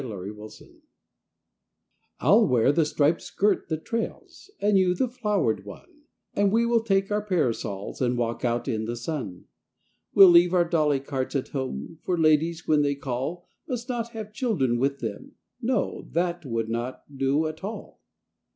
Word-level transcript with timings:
VISITING 0.03 0.79
DAY 0.79 0.81
I'll 2.21 2.47
wear 2.47 2.71
the 2.71 2.85
striped 2.85 3.21
skirt 3.21 3.67
that 3.69 3.85
trails, 3.85 4.49
And 4.59 4.75
you 4.75 4.95
the 4.95 5.07
flowered 5.07 5.63
one, 5.63 6.05
And 6.33 6.51
we 6.51 6.65
will 6.65 6.79
take 6.81 7.11
our 7.11 7.21
parasols 7.21 8.01
And 8.01 8.17
walk 8.17 8.43
out 8.43 8.67
in 8.67 8.85
the 8.85 8.95
sun. 8.95 9.45
We'll 10.15 10.29
leave 10.31 10.55
our 10.55 10.65
dolly 10.65 11.01
carts 11.01 11.35
at 11.35 11.49
home, 11.49 11.99
For 12.01 12.17
ladies, 12.17 12.67
when 12.67 12.81
they 12.81 12.95
call, 12.95 13.47
Must 13.69 13.87
not 13.89 14.09
have 14.13 14.33
children 14.33 14.79
with 14.79 15.01
them, 15.01 15.33
no, 15.61 16.07
That 16.09 16.47
would 16.47 16.67
not 16.69 17.03
do 17.15 17.45
at 17.45 17.63
all. 17.63 18.01